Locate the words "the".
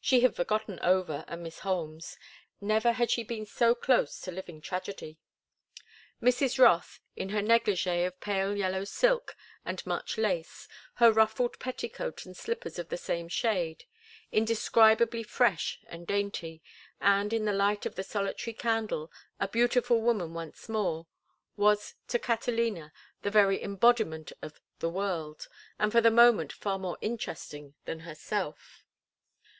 12.88-12.96, 17.44-17.52, 17.94-18.02, 23.22-23.30, 24.80-24.90, 26.00-26.10